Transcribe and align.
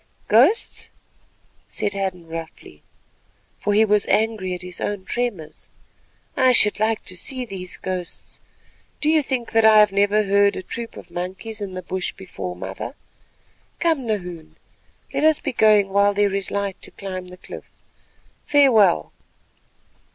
"Ghosts," 0.29 0.89
said 1.67 1.93
Hadden 1.93 2.25
roughly, 2.27 2.81
for 3.59 3.71
he 3.75 3.85
was 3.85 4.07
angry 4.07 4.55
at 4.55 4.63
his 4.63 4.81
own 4.81 5.05
tremors, 5.05 5.69
"I 6.35 6.53
should 6.53 6.79
like 6.79 7.05
to 7.05 7.15
see 7.15 7.45
those 7.45 7.77
ghosts. 7.77 8.41
Do 8.99 9.11
you 9.11 9.21
think 9.21 9.51
that 9.51 9.63
I 9.63 9.77
have 9.77 9.91
never 9.91 10.23
heard 10.23 10.55
a 10.55 10.63
troop 10.63 10.97
of 10.97 11.11
monkeys 11.11 11.61
in 11.61 11.75
the 11.75 11.83
bush 11.83 12.13
before, 12.13 12.55
mother? 12.55 12.95
Come, 13.79 14.07
Nahoon, 14.07 14.55
let 15.13 15.23
us 15.23 15.39
be 15.39 15.53
going 15.53 15.89
while 15.89 16.15
there 16.15 16.33
is 16.33 16.49
light 16.49 16.81
to 16.81 16.89
climb 16.89 17.27
the 17.27 17.37
cliff. 17.37 17.69
Farewell." 18.43 19.11